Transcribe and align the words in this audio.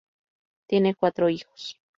Tiene 0.65 0.95
cuatro 0.95 1.27
hijos. 1.29 1.77